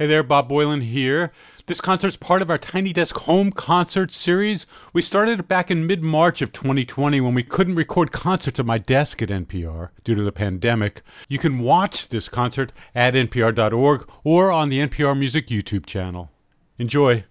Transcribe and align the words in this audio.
Hey 0.00 0.06
there, 0.06 0.22
Bob 0.22 0.48
Boilen 0.48 0.82
here. 0.82 1.30
This 1.66 1.82
concert's 1.82 2.16
part 2.16 2.40
of 2.40 2.48
our 2.48 2.56
Tiny 2.56 2.90
Desk 2.90 3.14
Home 3.18 3.52
Concert 3.52 4.10
series. 4.10 4.64
We 4.94 5.02
started 5.02 5.40
it 5.40 5.46
back 5.46 5.70
in 5.70 5.86
mid 5.86 6.02
March 6.02 6.40
of 6.40 6.54
2020 6.54 7.20
when 7.20 7.34
we 7.34 7.42
couldn't 7.42 7.74
record 7.74 8.10
concerts 8.10 8.58
at 8.58 8.64
my 8.64 8.78
desk 8.78 9.20
at 9.20 9.28
NPR 9.28 9.90
due 10.02 10.14
to 10.14 10.22
the 10.22 10.32
pandemic. 10.32 11.02
You 11.28 11.38
can 11.38 11.58
watch 11.58 12.08
this 12.08 12.30
concert 12.30 12.72
at 12.94 13.12
npr.org 13.12 14.10
or 14.24 14.50
on 14.50 14.70
the 14.70 14.78
NPR 14.78 15.18
Music 15.18 15.48
YouTube 15.48 15.84
channel. 15.84 16.30
Enjoy. 16.78 17.24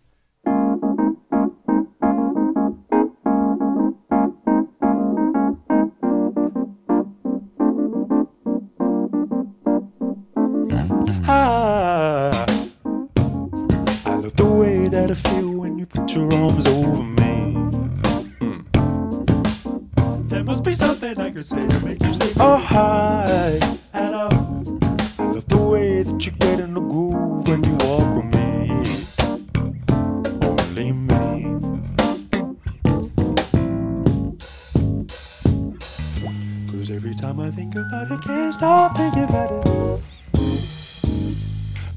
Time 37.30 37.40
I 37.42 37.52
think 37.52 37.76
about 37.76 38.12
it, 38.12 38.22
can't 38.22 38.54
stop 38.54 38.98
thinking 38.98 39.24
about 39.24 39.52
it. 39.52 40.04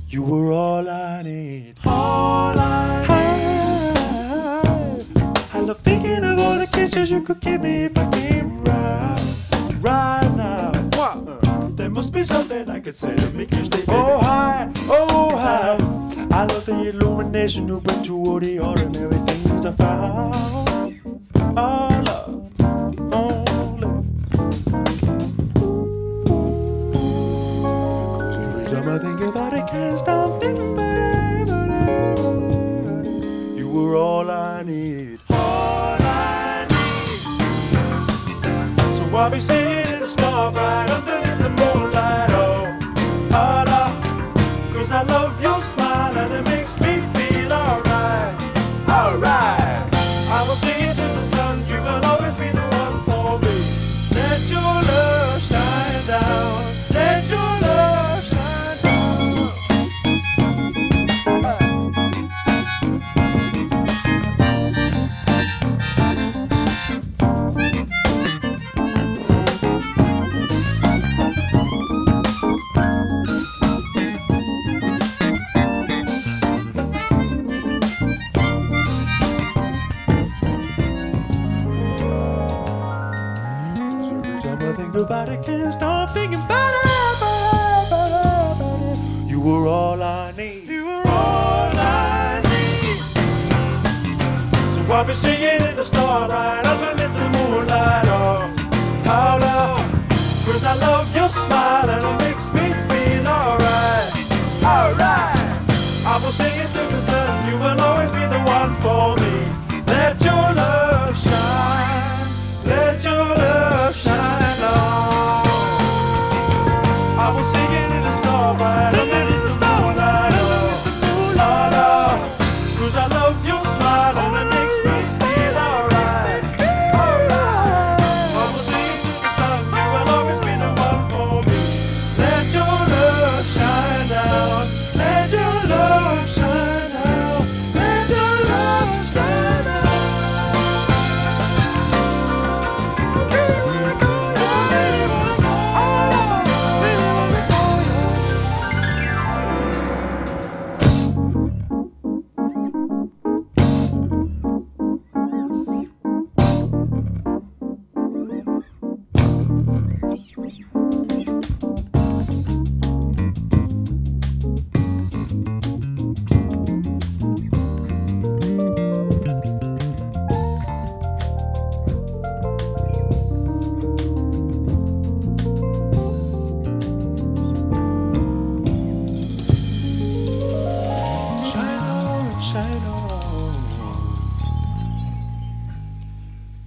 You 0.08 0.22
were 0.22 0.52
all 0.52 0.86
I 0.88 1.22
need. 1.22 1.76
All 1.86 2.58
I 2.58 3.04
had. 3.08 3.46
I 5.54 5.60
love 5.60 5.78
thinking 5.78 6.22
of 6.24 6.38
all 6.38 6.58
the 6.58 6.66
kisses 6.66 7.10
you 7.10 7.22
could 7.22 7.40
give 7.40 7.62
me 7.62 7.84
if 7.84 7.96
I 7.96 8.10
came 8.10 8.62
right, 8.62 9.20
right 9.80 10.30
now. 10.36 10.72
What? 10.98 11.16
Uh, 11.26 11.68
there 11.78 11.88
must 11.88 12.12
be 12.12 12.24
something 12.24 12.68
I 12.68 12.80
could 12.80 12.96
say 12.96 13.16
to 13.16 13.30
make 13.30 13.52
you 13.52 13.64
stay. 13.64 13.84
Oh 13.88 14.18
hi, 14.18 14.70
oh 14.88 15.36
hi. 15.36 15.78
I 16.30 16.44
love 16.44 16.66
the 16.66 16.88
illumination 16.90 17.68
you 17.68 17.80
bring 17.80 18.02
to 18.02 18.14
all 18.16 18.38
the 18.38 18.58
ordinary 18.58 19.18
things 19.28 19.64
I 19.64 19.72
found. 19.72 20.34
Oh 21.56 22.02
love, 22.06 22.52
oh 23.12 23.41
I 28.92 28.98
think 28.98 29.20
about 29.22 29.54
it, 29.54 29.66
can't 29.68 29.98
stop 29.98 30.38
thinking. 30.38 30.76
You 33.56 33.70
were 33.70 33.96
all 33.96 34.30
I 34.30 34.62
need. 34.64 35.18
All 35.30 35.96
I 35.98 36.66
need. 36.68 37.22
So 38.96 39.16
I'll 39.16 39.30
be 39.30 39.40
singing 39.40 39.94
in 39.94 40.00
the 40.00 40.06
starlight 40.06 40.90
underneath 40.90 41.11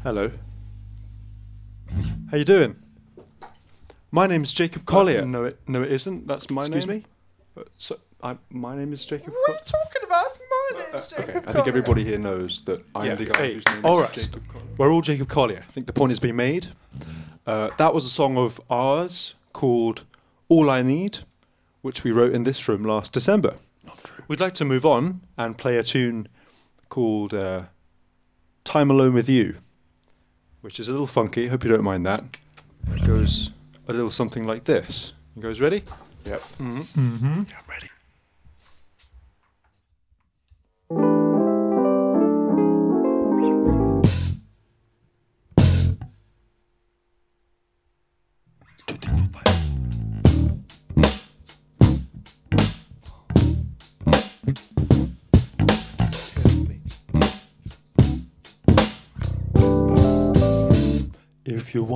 Hello. 0.05 0.29
How 2.29 2.37
you 2.37 2.45
doing? 2.45 2.75
My 4.11 4.27
name 4.27 4.43
is 4.43 4.53
Jacob 4.53 4.85
Collier. 4.85 5.25
No, 5.25 5.45
it 5.45 5.59
no, 5.67 5.81
it 5.81 5.91
isn't. 5.91 6.27
That's 6.27 6.51
my 6.51 6.61
Excuse 6.61 6.85
name. 6.85 6.97
Excuse 6.97 7.15
me? 7.57 7.63
Uh, 7.63 7.65
So, 7.79 7.97
I, 8.21 8.37
my 8.51 8.75
name 8.75 8.93
is 8.93 9.03
Jacob. 9.03 9.33
What 9.33 9.49
are 9.49 9.53
you 9.53 9.59
talking 9.65 10.01
about? 10.05 10.25
It's 10.27 10.39
my 10.47 10.79
name. 10.79 10.89
Uh, 10.93 11.01
Jacob 11.01 11.35
okay, 11.37 11.49
I 11.49 11.53
think 11.53 11.67
everybody 11.67 12.03
here 12.03 12.19
knows 12.19 12.59
that 12.65 12.85
I'm 12.93 13.07
Yeah, 13.07 13.15
the 13.15 13.25
guy 13.25 13.37
hey, 13.39 13.53
whose 13.55 13.65
name 13.65 13.83
all 13.83 13.97
is 13.97 14.03
right. 14.03 14.13
Jacob 14.13 14.47
Collier. 14.47 14.65
We're 14.77 14.91
all 14.91 15.01
Jacob 15.01 15.27
Collier. 15.27 15.63
I 15.67 15.71
think 15.71 15.87
the 15.87 15.93
point 15.93 16.11
has 16.11 16.19
been 16.19 16.35
made. 16.35 16.67
Uh, 17.47 17.71
that 17.79 17.91
was 17.91 18.05
a 18.05 18.09
song 18.09 18.37
of 18.37 18.61
ours 18.69 19.33
called 19.53 20.03
All 20.49 20.69
I 20.69 20.83
Need, 20.83 21.17
which 21.81 22.03
we 22.03 22.11
wrote 22.11 22.31
in 22.35 22.43
this 22.43 22.67
room 22.67 22.83
last 22.83 23.11
December. 23.11 23.55
Not 23.83 24.03
true. 24.03 24.23
We'd 24.27 24.39
like 24.39 24.53
to 24.53 24.65
move 24.65 24.85
on 24.85 25.21
and 25.35 25.57
play 25.57 25.77
a 25.77 25.83
tune 25.83 26.27
called 26.89 27.33
uh, 27.33 27.63
Time 28.63 28.91
Alone 28.91 29.15
with 29.15 29.27
You, 29.27 29.55
which 30.65 30.79
is 30.79 30.88
a 30.88 30.91
little 30.91 31.06
funky. 31.06 31.45
Hope 31.45 31.63
you 31.63 31.69
don't 31.69 31.83
mind 31.83 32.07
that. 32.07 32.23
It 32.91 33.06
goes 33.06 33.51
a 33.88 33.94
little 33.94 34.09
something 34.09 34.47
like 34.47 34.63
this. 34.63 35.13
You 35.35 35.44
guys 35.44 35.62
ready? 35.62 35.83
Yep. 36.25 36.39
Mm-hmm. 36.57 37.41
Yeah, 37.47 37.56
I'm 37.59 37.69
ready. 37.69 37.89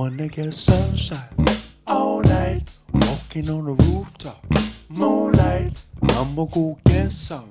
Wanna 0.00 0.28
get 0.28 0.54
sunshine 0.54 1.28
all 1.86 2.22
night, 2.22 2.62
walking 2.90 3.50
on 3.50 3.66
the 3.66 3.74
rooftop, 3.84 4.42
moonlight, 4.88 5.78
I'ma 6.12 6.46
go 6.46 6.78
get 6.86 7.12
some 7.12 7.50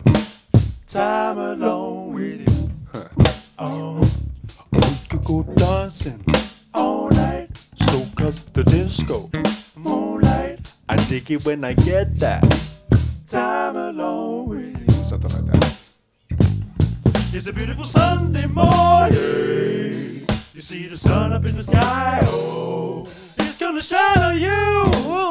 time 0.88 1.38
alone 1.38 2.16
with 2.16 2.42
you. 2.50 2.70
Huh. 2.92 3.08
Oh, 3.60 4.00
we 4.72 4.82
could 5.10 5.24
go 5.26 5.44
dancing 5.44 6.26
all 6.74 7.12
night, 7.12 7.50
soak 7.76 8.20
up 8.22 8.34
the 8.54 8.64
disco, 8.64 9.30
moonlight. 9.76 10.74
I 10.90 10.96
dig 10.96 11.30
it 11.30 11.46
when 11.46 11.64
I 11.64 11.74
get 11.74 12.18
that 12.18 12.42
time 13.28 13.76
alone 13.76 14.50
with 14.50 14.88
you. 14.88 14.94
Something 15.04 15.34
like 15.36 15.46
that. 15.54 15.78
It's 17.32 17.48
a 17.48 17.54
beautiful 17.54 17.86
Sunday 17.86 18.48
morning. 18.48 19.79
See 20.70 20.88
the 20.88 20.96
sun 20.96 21.34
up 21.34 21.44
in 21.46 21.58
the 21.58 21.64
sky. 21.64 22.20
Oh, 22.26 23.02
it's 23.40 23.58
gonna 23.58 23.82
shine 23.82 24.20
on 24.20 24.38
you. 24.38 25.29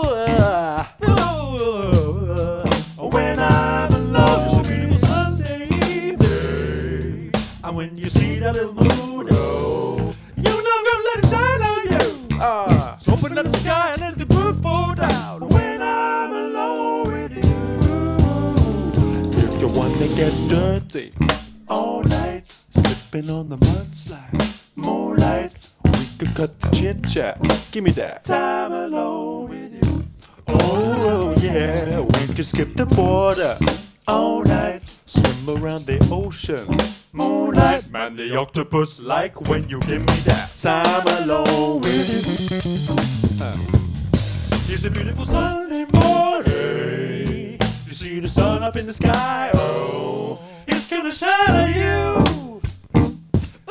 Border 33.29 33.59
all 34.07 34.43
night, 34.43 34.81
swim 35.05 35.63
around 35.63 35.85
the 35.85 35.99
ocean, 36.11 36.67
moonlight. 37.13 37.91
Man, 37.91 38.17
the 38.17 38.35
octopus 38.35 39.03
like 39.03 39.51
when 39.51 39.69
you 39.69 39.81
give 39.81 40.01
me 40.01 40.17
that 40.25 40.57
time 40.57 41.07
alone 41.23 41.83
with 41.83 42.09
you. 42.09 42.57
Uh. 43.45 43.59
It's 44.73 44.85
a 44.87 44.91
beautiful 44.91 45.27
Sunday 45.27 45.85
morning. 45.93 47.59
You 47.87 47.93
see 47.93 48.19
the 48.21 48.31
sun 48.31 48.63
up 48.63 48.77
in 48.77 48.87
the 48.87 48.95
sky. 48.95 49.51
Oh, 49.53 50.41
it's 50.67 50.89
gonna 50.89 51.13
shine 51.13 51.51
on 51.51 51.75
you. 51.83 52.63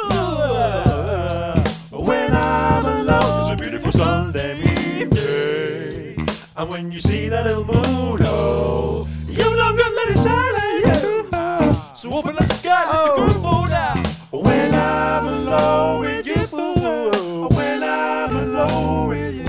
Ooh, 0.03 1.99
when 2.05 2.31
I'm 2.35 2.85
alone, 2.85 3.41
it's 3.41 3.49
a 3.49 3.55
beautiful 3.55 3.91
Sunday 3.91 4.59
evening. 4.99 6.27
And 6.55 6.69
when 6.69 6.91
you 6.91 6.99
see 6.99 7.27
that 7.29 7.47
little 7.47 7.65
moon, 7.65 8.26
So 12.07 12.13
open 12.13 12.37
up 12.37 12.47
the 12.47 12.53
sky, 12.53 12.89
let 12.89 13.03
the 13.03 13.11
good 13.21 13.35
fall 13.41 13.67
down. 13.67 13.97
When 14.31 14.73
I'm 14.73 15.27
alone 15.27 15.99
with 15.99 16.25
you, 16.25 16.37
when 17.51 17.83
I'm 17.83 18.33
alone 18.33 19.09
with 19.09 19.35
you. 19.35 19.43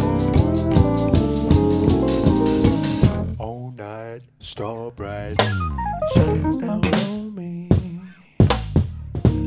All 3.39 3.71
night, 3.77 4.23
star 4.41 4.91
bright, 4.91 5.41
shines 6.13 6.57
down 6.57 6.85
on 6.85 7.33
me. 7.33 7.69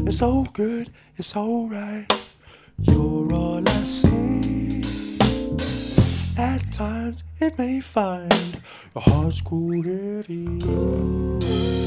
It's 0.08 0.22
all 0.22 0.46
good, 0.54 0.90
it's 1.18 1.36
alright. 1.36 2.10
You're 2.80 3.34
all 3.34 3.68
I 3.68 3.84
see. 3.84 4.84
At 6.38 6.72
times 6.72 7.26
it 7.42 7.58
may 7.58 7.82
find 7.82 8.62
your 8.96 9.02
heart's 9.02 9.42
grew 9.42 9.82
heavy. 9.82 11.81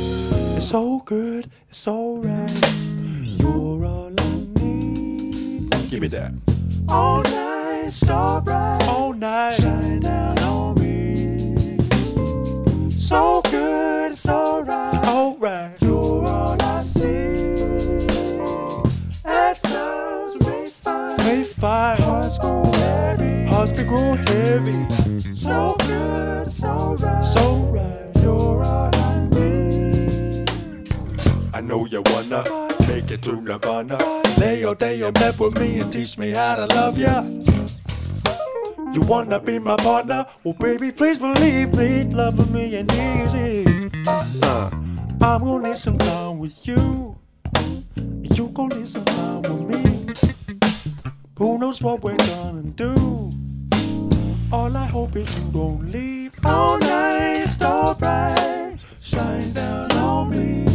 It's 0.64 0.72
all 0.72 1.00
good, 1.00 1.50
it's 1.68 1.86
alright. 1.86 2.50
You're 3.22 3.84
all 3.84 4.10
I 4.18 4.46
need. 4.58 5.90
Give 5.90 6.00
me 6.00 6.08
that. 6.08 6.32
All 6.88 7.22
night, 7.22 7.90
star 7.90 8.40
bright. 8.40 8.82
All 8.88 9.12
night, 9.12 9.56
shine 9.56 10.00
down 10.00 10.38
on 10.38 10.80
me. 10.80 11.78
So 12.96 13.42
good, 13.42 14.12
it's 14.12 14.26
alright. 14.26 15.06
Alright. 15.06 15.82
You're 15.82 16.26
all 16.26 16.56
I 16.58 16.80
see. 16.80 18.06
At 19.22 19.62
times 19.62 20.38
we 20.46 20.68
find, 20.68 21.22
we 21.24 21.44
find 21.44 21.98
hearts 22.00 22.38
grow 22.38 22.64
heavy. 22.72 23.44
Hearts 23.50 23.72
be 23.72 23.84
grow 23.84 24.14
heavy. 24.14 24.90
So 25.34 25.76
good, 25.80 26.46
it's 26.46 26.64
alright. 26.64 27.22
So 27.22 27.56
right. 27.66 28.03
Know 31.64 31.86
you 31.86 32.02
wanna 32.06 32.44
make 32.86 33.10
it 33.10 33.22
to 33.22 33.40
Nirvana. 33.40 33.98
Lay 34.38 34.60
your 34.60 34.74
day 34.74 34.96
your 34.96 35.12
bed 35.12 35.38
with 35.38 35.58
me 35.58 35.80
and 35.80 35.92
teach 35.92 36.18
me 36.18 36.30
how 36.30 36.56
to 36.56 36.66
love 36.74 36.98
ya. 36.98 37.22
You 38.92 39.00
wanna 39.02 39.40
be 39.40 39.58
my 39.58 39.76
partner? 39.76 40.26
Well, 40.44 40.54
baby, 40.54 40.92
please 40.92 41.18
believe 41.18 41.74
me, 41.74 42.04
loving 42.04 42.52
me 42.52 42.76
ain't 42.76 42.92
easy. 42.92 43.90
Uh, 44.06 44.70
I'm 45.20 45.42
gonna 45.42 45.68
need 45.68 45.78
some 45.78 45.98
time 45.98 46.38
with 46.38 46.66
you. 46.66 47.16
You 47.96 48.48
gonna 48.48 48.76
need 48.76 48.88
some 48.88 49.04
time 49.04 49.42
with 49.42 49.62
me. 49.70 50.14
Who 51.38 51.58
knows 51.58 51.82
what 51.82 52.02
we're 52.02 52.16
gonna 52.16 52.62
do? 52.62 53.32
All 54.52 54.76
I 54.76 54.86
hope 54.86 55.16
is 55.16 55.38
you 55.38 55.50
don't 55.50 55.90
leave. 55.90 56.32
All 56.44 56.78
night, 56.78 57.44
star 57.46 57.94
bright, 57.94 58.78
shine 59.00 59.52
down 59.52 59.90
on 59.92 60.30
me. 60.30 60.73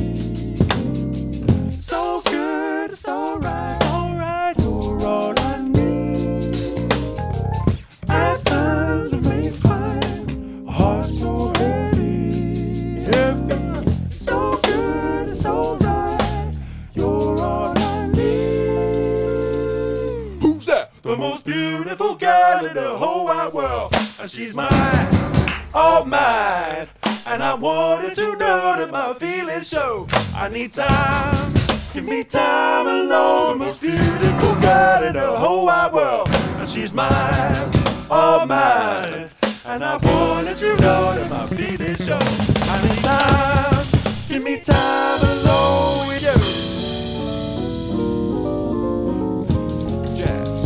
She's 24.29 24.55
mine, 24.55 25.07
all 25.73 26.05
mine. 26.05 26.87
And 27.25 27.43
I 27.43 27.53
wanted 27.55 28.15
to 28.15 28.35
know 28.35 28.75
that 28.77 28.89
my 28.91 29.13
feelings 29.13 29.67
show. 29.67 30.07
I 30.33 30.49
need 30.49 30.71
time, 30.71 31.53
give 31.93 32.05
me 32.05 32.23
time 32.23 32.87
alone. 32.87 33.57
The 33.57 33.63
most 33.65 33.81
beautiful 33.81 34.55
girl 34.61 35.03
in 35.03 35.13
the 35.13 35.27
whole 35.37 35.65
wide 35.65 35.91
world, 35.91 36.29
and 36.31 36.69
she's 36.69 36.93
mine, 36.93 37.71
all 38.09 38.45
mine. 38.45 39.29
And 39.71 39.83
I 39.85 39.97
wanted 39.97 40.57
to 40.57 40.75
know 40.81 41.13
that 41.13 41.29
my 41.29 41.45
feelings 41.55 42.03
show. 42.03 42.17
I 42.17 42.81
need 42.87 43.03
time, 43.03 43.85
give 44.27 44.43
me 44.43 44.59
time 44.59 45.21
alone 45.21 46.07
with 46.07 46.23
you. 46.23 46.33
Jazz. 50.17 50.63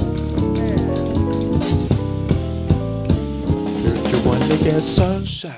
If 3.85 4.13
you 4.13 4.19
wanna 4.25 4.57
get 4.63 4.79
sunshine 4.79 5.53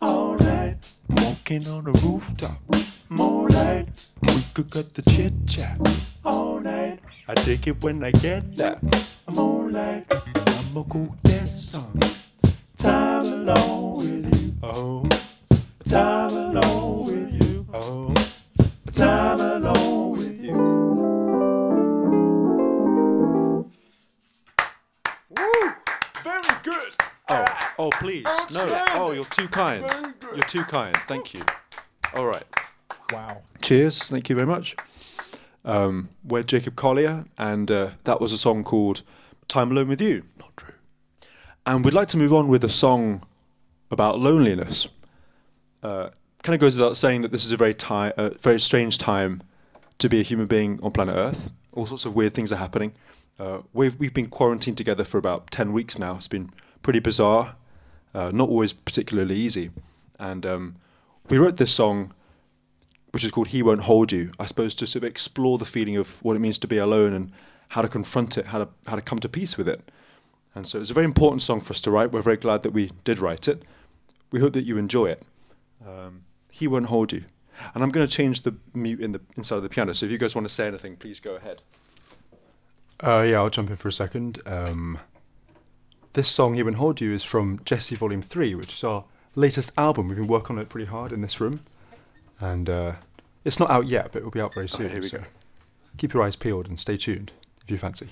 all 0.00 0.36
night, 0.38 0.76
walking 1.08 1.66
on 1.66 1.84
the 1.86 1.92
rooftop, 2.04 2.62
moonlight, 3.08 3.88
we 4.22 4.44
could 4.54 4.70
cut 4.70 4.94
the 4.94 5.02
chit 5.10 5.32
chat 5.48 5.76
all 6.24 6.60
night. 6.60 7.00
I 7.26 7.34
take 7.34 7.66
it 7.66 7.82
when 7.82 8.04
I 8.04 8.12
get 8.12 8.56
that 8.58 8.80
moonlight. 9.28 10.06
I'ma 10.36 10.82
go 10.82 11.12
get 11.24 11.48
some 11.48 11.90
alone 13.48 13.96
with 13.98 14.42
you. 14.42 14.54
Oh, 14.62 15.08
time 15.84 16.30
alone 16.30 17.06
with 17.06 17.32
you. 17.32 17.66
Oh, 17.72 18.12
time 18.92 19.40
alone 19.40 20.12
with 20.12 20.40
you. 20.40 20.52
Woo! 25.30 25.74
Very 26.24 26.42
good. 26.64 26.96
Oh, 27.28 27.44
oh, 27.78 27.90
please. 28.00 28.24
No. 28.52 28.84
Oh, 28.94 29.12
you're 29.12 29.24
too 29.26 29.48
kind. 29.48 29.88
You're 30.34 30.44
too 30.46 30.64
kind. 30.64 30.96
Thank 31.06 31.32
you. 31.34 31.42
All 32.14 32.26
right. 32.26 32.46
Wow. 33.12 33.42
Cheers. 33.62 34.04
Thank 34.04 34.28
you 34.28 34.34
very 34.34 34.46
much. 34.46 34.74
Um, 35.64 36.08
we're 36.24 36.42
Jacob 36.42 36.74
Collier, 36.76 37.24
and 37.38 37.70
uh, 37.70 37.90
that 38.04 38.20
was 38.20 38.32
a 38.32 38.38
song 38.38 38.64
called 38.64 39.02
Time 39.46 39.70
Alone 39.70 39.88
with 39.88 40.00
You. 40.00 40.24
Not 40.38 40.56
true. 40.56 40.74
And 41.64 41.84
we'd 41.84 41.94
like 41.94 42.08
to 42.08 42.16
move 42.16 42.32
on 42.32 42.48
with 42.48 42.64
a 42.64 42.68
song 42.68 43.22
about 43.90 44.18
loneliness. 44.18 44.88
Uh, 45.82 46.10
kind 46.42 46.54
of 46.54 46.60
goes 46.60 46.76
without 46.76 46.96
saying 46.96 47.22
that 47.22 47.32
this 47.32 47.44
is 47.44 47.52
a 47.52 47.56
very, 47.56 47.74
ti- 47.74 48.12
uh, 48.16 48.30
very 48.40 48.60
strange 48.60 48.98
time 48.98 49.42
to 49.98 50.08
be 50.08 50.20
a 50.20 50.22
human 50.22 50.46
being 50.46 50.78
on 50.82 50.90
planet 50.92 51.16
Earth. 51.16 51.50
All 51.72 51.86
sorts 51.86 52.04
of 52.04 52.14
weird 52.14 52.32
things 52.32 52.52
are 52.52 52.56
happening. 52.56 52.92
Uh, 53.38 53.58
we've, 53.72 53.96
we've 53.98 54.14
been 54.14 54.28
quarantined 54.28 54.76
together 54.76 55.04
for 55.04 55.18
about 55.18 55.50
10 55.50 55.72
weeks 55.72 55.98
now. 55.98 56.16
It's 56.16 56.28
been 56.28 56.50
pretty 56.82 57.00
bizarre, 57.00 57.56
uh, 58.14 58.30
not 58.32 58.48
always 58.48 58.72
particularly 58.72 59.36
easy. 59.36 59.70
And 60.18 60.46
um, 60.46 60.76
we 61.28 61.38
wrote 61.38 61.56
this 61.56 61.72
song 61.72 62.12
which 63.16 63.24
is 63.24 63.30
called 63.30 63.48
He 63.48 63.62
Won't 63.62 63.80
Hold 63.80 64.12
You, 64.12 64.30
I 64.38 64.44
suppose 64.44 64.74
to 64.74 64.86
sort 64.86 65.02
of 65.02 65.08
explore 65.08 65.56
the 65.56 65.64
feeling 65.64 65.96
of 65.96 66.22
what 66.22 66.36
it 66.36 66.40
means 66.40 66.58
to 66.58 66.68
be 66.68 66.76
alone 66.76 67.14
and 67.14 67.32
how 67.68 67.80
to 67.80 67.88
confront 67.88 68.36
it, 68.36 68.44
how 68.44 68.58
to 68.58 68.68
how 68.86 68.94
to 68.94 69.00
come 69.00 69.18
to 69.20 69.28
peace 69.28 69.56
with 69.56 69.68
it. 69.70 69.90
And 70.54 70.68
so 70.68 70.78
it's 70.78 70.90
a 70.90 70.92
very 70.92 71.06
important 71.06 71.40
song 71.40 71.62
for 71.62 71.72
us 71.72 71.80
to 71.80 71.90
write. 71.90 72.12
We're 72.12 72.20
very 72.20 72.36
glad 72.36 72.60
that 72.60 72.72
we 72.72 72.90
did 73.04 73.18
write 73.18 73.48
it. 73.48 73.62
We 74.30 74.40
hope 74.40 74.52
that 74.54 74.64
you 74.64 74.76
enjoy 74.78 75.06
it. 75.06 75.22
Um, 75.86 76.22
he 76.50 76.66
won't 76.66 76.86
hold 76.86 77.12
you. 77.12 77.24
And 77.74 77.82
I'm 77.82 77.90
going 77.90 78.06
to 78.06 78.12
change 78.12 78.42
the 78.42 78.54
mute 78.74 79.00
in 79.00 79.12
the 79.12 79.20
inside 79.36 79.56
of 79.56 79.62
the 79.62 79.68
piano. 79.68 79.92
So 79.94 80.06
if 80.06 80.12
you 80.12 80.18
guys 80.18 80.34
want 80.34 80.46
to 80.46 80.52
say 80.52 80.66
anything, 80.66 80.96
please 80.96 81.20
go 81.20 81.36
ahead. 81.36 81.62
Uh, 83.00 83.26
yeah, 83.28 83.36
I'll 83.36 83.50
jump 83.50 83.70
in 83.70 83.76
for 83.76 83.88
a 83.88 83.92
second. 83.92 84.40
Um, 84.46 84.98
this 86.14 86.28
song, 86.28 86.54
He 86.54 86.62
Won't 86.62 86.76
Hold 86.76 87.00
You, 87.00 87.12
is 87.12 87.24
from 87.24 87.58
Djesse 87.60 87.96
Volume 87.96 88.22
3, 88.22 88.54
which 88.54 88.72
is 88.72 88.84
our 88.84 89.04
latest 89.34 89.72
album. 89.78 90.08
We've 90.08 90.16
been 90.16 90.26
working 90.26 90.56
on 90.56 90.62
it 90.62 90.68
pretty 90.68 90.86
hard 90.86 91.12
in 91.12 91.20
this 91.20 91.40
room. 91.40 91.60
And 92.40 92.68
uh, 92.68 92.92
it's 93.44 93.60
not 93.60 93.70
out 93.70 93.86
yet, 93.86 94.12
but 94.12 94.20
it 94.20 94.24
will 94.24 94.30
be 94.30 94.40
out 94.40 94.54
very 94.54 94.68
soon. 94.68 94.90
here 94.90 95.00
we 95.00 95.06
so 95.06 95.18
go. 95.18 95.24
Keep 95.98 96.14
your 96.14 96.22
eyes 96.22 96.36
peeled 96.36 96.68
and 96.68 96.78
stay 96.80 96.96
tuned 96.96 97.32
if 97.62 97.70
you 97.70 97.78
fancy. 97.78 98.08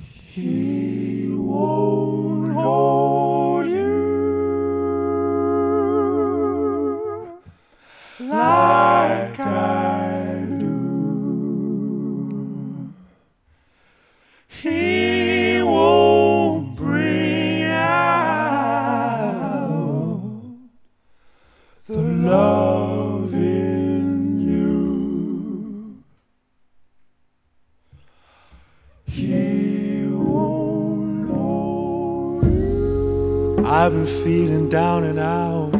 He 0.00 1.32
won't 1.34 2.52
hold 2.52 3.21
like 8.42 9.38
I 9.40 10.44
do. 10.48 10.78
He 14.60 15.62
won't 15.62 16.76
bring 16.76 17.62
out 17.64 18.20
the 21.86 22.02
love 22.30 23.32
in 23.34 24.40
you. 24.40 26.02
He 29.06 30.06
won't 30.06 31.28
hold 31.28 32.44
you. 32.44 33.66
I've 33.66 33.92
been 33.92 34.06
feeling 34.06 34.68
down 34.68 35.04
and 35.04 35.18
out 35.18 35.71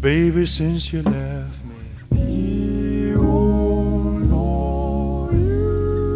Baby, 0.00 0.46
since 0.46 0.92
you 0.94 1.02
left 1.02 1.62
me. 1.66 1.74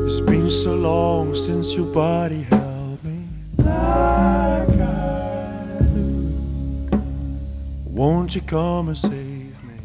It's 0.06 0.20
been 0.22 0.50
so 0.50 0.74
long 0.74 1.36
since 1.36 1.74
your 1.74 1.92
body 1.92 2.44
held 2.44 3.04
me. 3.04 3.26
Like 3.58 4.70
I 4.70 5.80
do. 5.82 6.98
Won't 7.90 8.34
you 8.34 8.40
come 8.40 8.88
and 8.88 8.96
save 8.96 9.62
me? 9.64 9.76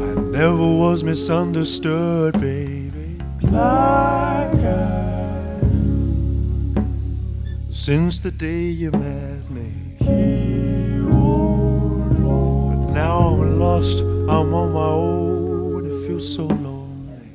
I 0.00 0.14
never 0.30 0.56
was 0.56 1.04
misunderstood, 1.04 2.40
baby. 2.40 3.20
Like 3.42 4.54
I 4.64 5.58
do. 5.60 6.84
Since 7.70 8.20
the 8.20 8.30
day 8.30 8.62
you 8.62 8.90
met 8.92 9.41
I'm 14.34 14.54
on 14.54 14.72
my 14.72 14.80
own. 14.80 15.84
It 15.84 16.06
feels 16.06 16.34
so 16.34 16.44
lonely. 16.46 17.28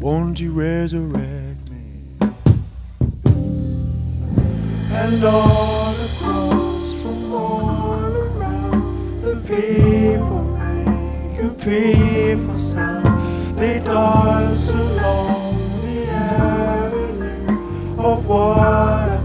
Won't 0.00 0.40
you 0.40 0.50
resurrect 0.52 1.68
me? 1.68 2.08
And 4.90 5.22
all 5.22 5.94
across 6.08 6.92
from 7.02 7.34
all 7.34 8.02
around, 8.02 9.20
the 9.20 9.36
people 9.46 10.44
make 10.56 11.38
a 11.38 11.50
peaceful 11.50 12.58
sound. 12.58 13.58
They 13.58 13.78
dance 13.80 14.70
along 14.70 15.82
the 15.82 16.06
avenue 16.08 18.00
of 18.00 18.26
what 18.26 19.21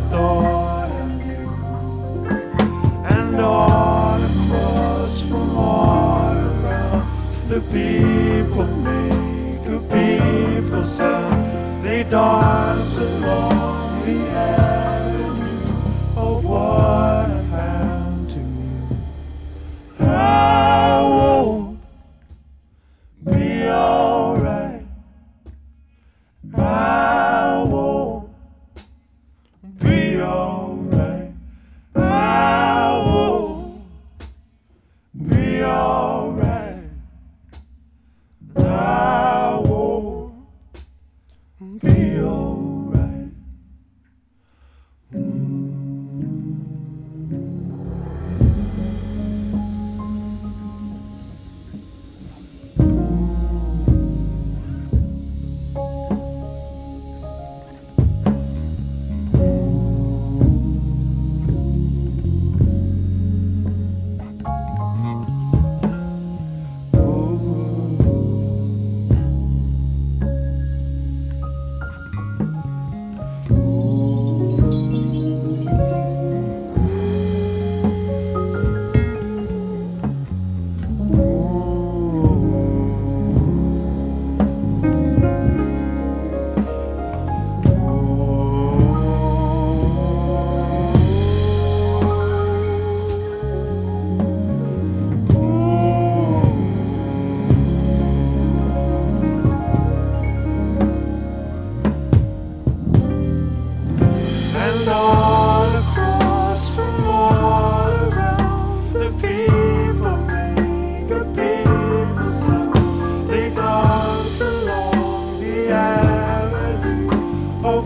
people 7.72 8.66
make 8.66 9.66
a 9.68 9.80
peaceful 9.92 10.86
sound. 10.86 11.84
They 11.86 12.04
dance 12.04 12.98
along 12.98 14.06
the 14.06 14.18
avenue 14.30 14.67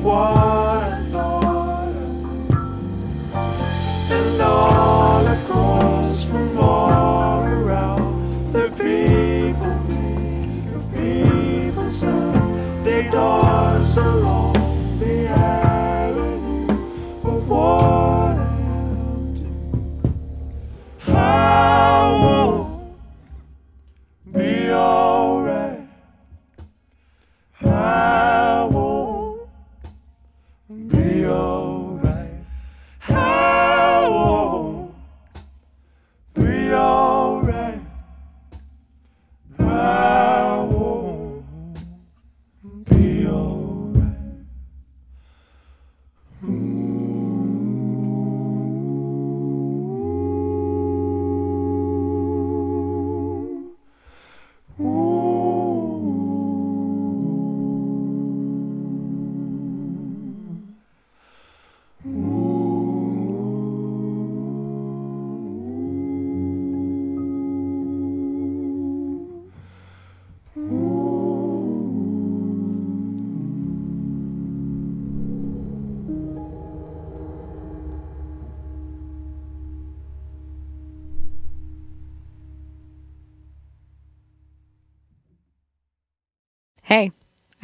avenue 0.03 0.50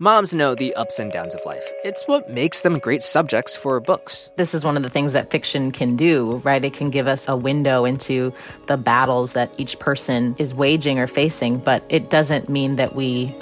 Moms 0.00 0.32
know 0.32 0.54
the 0.54 0.72
ups 0.76 1.00
and 1.00 1.10
downs 1.10 1.34
of 1.34 1.44
life. 1.44 1.72
It's 1.82 2.06
what 2.06 2.30
makes 2.30 2.60
them 2.60 2.78
great 2.78 3.02
subjects 3.02 3.56
for 3.56 3.80
books. 3.80 4.30
This 4.36 4.54
is 4.54 4.64
one 4.64 4.76
of 4.76 4.84
the 4.84 4.88
things 4.88 5.12
that 5.12 5.32
fiction 5.32 5.72
can 5.72 5.96
do, 5.96 6.36
right? 6.44 6.64
It 6.64 6.72
can 6.72 6.90
give 6.90 7.08
us 7.08 7.26
a 7.26 7.36
window 7.36 7.84
into 7.84 8.32
the 8.68 8.76
battles 8.76 9.32
that 9.32 9.52
each 9.58 9.76
person 9.80 10.36
is 10.38 10.54
waging 10.54 11.00
or 11.00 11.08
facing, 11.08 11.58
but 11.58 11.82
it 11.88 12.10
doesn't 12.10 12.48
mean 12.48 12.76
that 12.76 12.94
we 12.94 13.34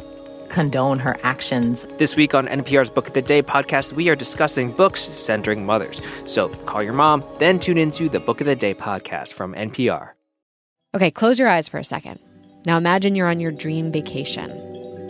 condone 0.48 0.98
her 0.98 1.18
actions. 1.22 1.86
This 1.98 2.16
week 2.16 2.32
on 2.32 2.46
NPR's 2.46 2.88
Book 2.88 3.08
of 3.08 3.12
the 3.12 3.20
Day 3.20 3.42
podcast, 3.42 3.92
we 3.92 4.08
are 4.08 4.16
discussing 4.16 4.72
books 4.72 5.00
centering 5.00 5.66
mothers. 5.66 6.00
So 6.26 6.48
call 6.64 6.82
your 6.82 6.94
mom, 6.94 7.22
then 7.36 7.58
tune 7.58 7.76
into 7.76 8.08
the 8.08 8.20
Book 8.20 8.40
of 8.40 8.46
the 8.46 8.56
Day 8.56 8.72
podcast 8.72 9.34
from 9.34 9.52
NPR. 9.52 10.12
Okay, 10.94 11.10
close 11.10 11.38
your 11.38 11.50
eyes 11.50 11.68
for 11.68 11.76
a 11.76 11.84
second. 11.84 12.18
Now 12.64 12.78
imagine 12.78 13.14
you're 13.14 13.28
on 13.28 13.40
your 13.40 13.52
dream 13.52 13.92
vacation. 13.92 14.85